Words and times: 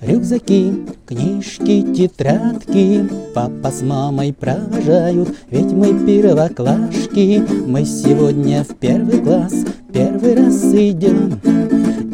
рюкзаки, 0.00 0.72
книжки, 1.06 1.82
тетрадки. 1.94 3.08
Папа 3.34 3.70
с 3.70 3.82
мамой 3.82 4.32
провожают, 4.32 5.28
ведь 5.50 5.72
мы 5.72 5.94
первоклашки. 6.06 7.44
Мы 7.66 7.84
сегодня 7.84 8.64
в 8.64 8.74
первый 8.76 9.20
класс, 9.20 9.54
первый 9.92 10.34
раз 10.34 10.62
идем. 10.74 11.40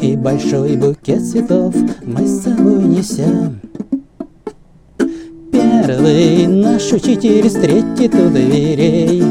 И 0.01 0.15
большой 0.15 0.75
букет 0.77 1.25
цветов 1.25 1.75
мы 2.03 2.27
с 2.27 2.43
собой 2.43 2.83
несем. 2.83 3.59
Первый 5.51 6.47
наш 6.47 6.91
учитель 6.91 7.47
встретит 7.47 8.13
у 8.15 8.29
дверей. 8.29 9.23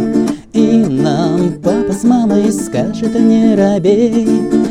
И 0.53 0.85
нам 0.89 1.55
папа 1.63 1.93
с 1.93 2.05
мамой 2.05 2.53
скажет 2.53 3.13
не 3.19 3.57
робей 3.57 4.25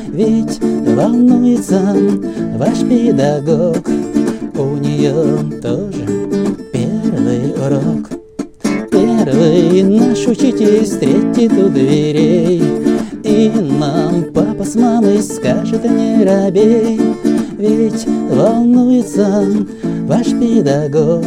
Ведь 0.08 0.58
волнуется 0.96 1.96
ваш 2.58 2.80
педагог. 2.80 3.88
У 4.58 4.78
нее 4.78 5.14
тоже 5.62 6.06
первый 6.72 7.54
урок. 7.54 8.10
Первый 8.92 9.84
наш 9.84 10.28
учитель 10.28 10.84
встретит 10.84 11.52
у 11.54 11.70
дверей. 11.70 12.62
И 13.24 13.50
нам 13.80 14.26
папа 14.34 14.66
с 14.66 14.76
мамой 14.76 15.22
скажет 15.24 15.86
не 15.86 16.26
робей 16.26 17.00
Ведь 17.58 18.06
волнуется 18.06 19.46
ваш 20.06 20.28
педагог 20.28 21.24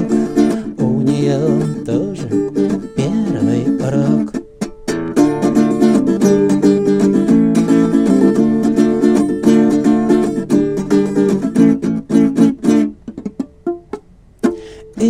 У 0.78 1.00
нее 1.00 1.38
тоже 1.86 2.28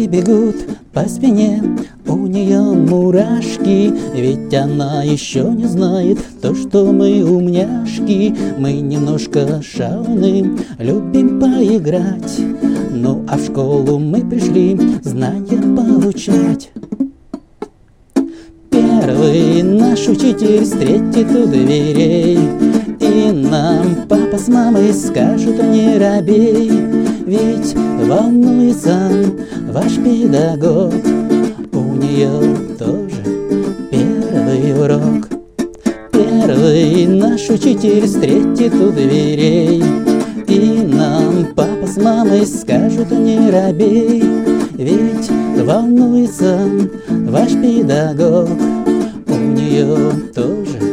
Бегут 0.06 0.56
по 0.92 1.08
спине. 1.08 1.62
У 2.06 2.26
нее 2.26 2.60
мурашки 2.60 3.92
Ведь 4.14 4.54
она 4.54 5.02
еще 5.02 5.42
не 5.50 5.66
знает 5.66 6.18
то, 6.40 6.54
что 6.54 6.92
мы 6.92 7.24
умняшки. 7.24 8.34
Мы 8.58 8.74
немножко 8.74 9.60
шауны, 9.62 10.58
любим 10.78 11.40
поиграть. 11.40 12.38
Ну 12.90 13.24
а 13.28 13.36
в 13.36 13.44
школу 13.44 13.98
мы 13.98 14.20
пришли 14.22 14.78
знания 15.02 15.60
получать. 15.76 16.70
Первый 18.70 19.62
наш 19.62 20.08
учитель 20.08 20.64
встретит 20.64 21.30
у 21.30 21.46
дверей 21.46 22.38
И 23.00 23.32
нам 23.32 24.06
папа 24.08 24.36
с 24.36 24.48
мамой 24.48 24.92
скажут 24.92 25.62
не 25.62 25.96
робей 25.98 26.70
Ведь 27.24 27.74
волнуется 28.06 29.10
ваш 29.76 29.96
педагог. 29.96 30.94
У 31.72 31.82
нее 31.96 32.30
тоже 32.78 33.22
первый 33.90 34.72
урок. 34.72 35.28
Первый 36.12 37.06
наш 37.06 37.50
учитель 37.50 38.06
встретит 38.06 38.74
у 38.74 38.90
дверей. 38.90 39.82
И 40.48 40.80
нам 40.86 41.48
папа 41.54 41.86
с 41.86 41.96
мамой 41.98 42.46
скажут 42.46 43.10
не 43.10 43.50
робей 43.50 44.22
Ведь 44.74 45.28
волнуется 45.60 46.60
ваш 47.08 47.50
педагог 47.50 48.48
У 49.26 49.34
нее 49.34 50.12
тоже 50.32 50.85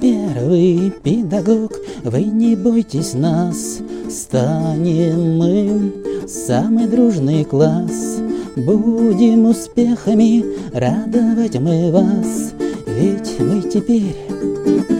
Первый 0.00 0.92
педагог, 1.02 1.72
вы 2.04 2.22
не 2.22 2.54
бойтесь 2.54 3.14
нас, 3.14 3.80
Станем 4.08 5.38
мы 5.38 5.92
самый 6.28 6.86
дружный 6.86 7.44
класс. 7.44 8.20
Будем 8.54 9.46
успехами 9.46 10.44
радовать 10.72 11.58
мы 11.58 11.90
вас, 11.90 12.52
Ведь 12.86 13.40
мы 13.40 13.60
теперь 13.62 14.14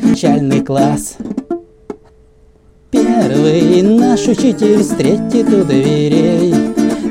начальный 0.02 0.62
класс. 0.62 1.16
Первый 2.90 3.82
наш 3.82 4.26
учитель 4.26 4.82
встретит 4.82 5.46
у 5.46 5.64
дверей, 5.64 6.52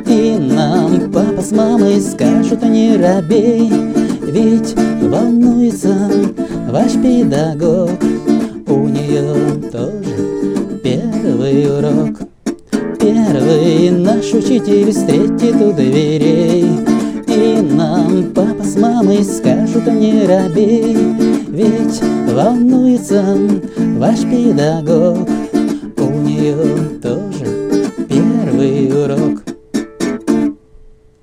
И 0.05 0.37
нам 0.37 1.09
папа 1.09 1.41
с 1.41 1.53
мамой 1.53 2.01
скажут 2.01 2.63
не 2.63 2.97
робей, 2.97 3.71
Ведь 4.23 4.75
волнуется 5.01 5.95
ваш 6.67 6.93
педагог, 6.93 7.91
У 8.67 8.87
нее 8.87 9.61
тоже 9.71 10.79
первый 10.83 11.65
урок. 11.65 12.19
Первый 12.99 13.89
наш 13.91 14.33
учитель 14.33 14.91
встретит 14.91 15.55
у 15.61 15.71
дверей, 15.71 16.65
И 17.27 17.61
нам 17.61 18.31
папа 18.33 18.63
с 18.63 18.75
мамой 18.75 19.23
скажут 19.23 19.87
не 19.87 20.25
робей, 20.25 20.97
Ведь 21.47 22.01
волнуется 22.33 23.23
ваш 23.97 24.19
педагог, 24.21 25.27